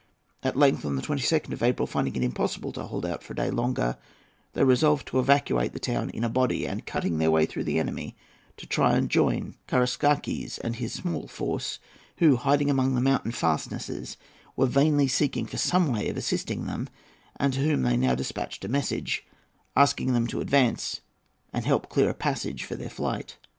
At 0.41 0.57
length, 0.57 0.83
on 0.83 0.95
the 0.95 1.01
22nd 1.03 1.53
of 1.53 1.61
April, 1.61 1.85
finding 1.85 2.15
it 2.15 2.23
impossible 2.23 2.71
to 2.71 2.85
hold 2.85 3.05
out 3.05 3.21
for 3.21 3.33
a 3.33 3.35
day 3.35 3.51
longer, 3.51 3.99
they 4.53 4.63
resolved 4.63 5.07
to 5.09 5.19
evacuate 5.19 5.73
the 5.73 5.79
town 5.79 6.09
in 6.09 6.23
a 6.23 6.27
body, 6.27 6.65
and, 6.65 6.87
cutting 6.87 7.19
their 7.19 7.29
way 7.29 7.45
through 7.45 7.65
the 7.65 7.77
enemy, 7.77 8.15
to 8.57 8.65
try 8.65 8.99
to 8.99 9.05
join 9.05 9.57
Karaïskakes 9.67 10.57
and 10.63 10.77
his 10.77 10.91
small 10.93 11.27
force, 11.27 11.77
who, 12.17 12.35
hiding 12.37 12.71
among 12.71 12.95
the 12.95 12.99
mountain 12.99 13.31
fastnesses, 13.31 14.17
were 14.55 14.65
vainly 14.65 15.07
seeking 15.07 15.45
for 15.45 15.57
some 15.57 15.93
way 15.93 16.09
of 16.09 16.17
assisting 16.17 16.65
them, 16.65 16.89
and 17.35 17.53
to 17.53 17.59
whom 17.59 17.83
they 17.83 17.95
now 17.95 18.15
despatched 18.15 18.65
a 18.65 18.67
message, 18.67 19.23
asking 19.75 20.13
them 20.13 20.25
to 20.25 20.41
advance 20.41 21.01
and 21.53 21.65
help 21.67 21.83
to 21.83 21.89
clear 21.89 22.09
a 22.09 22.15
passage 22.15 22.63
for 22.63 22.73
their 22.75 22.89
flight. 22.89 23.37